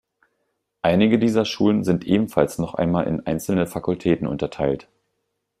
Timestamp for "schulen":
1.45-1.83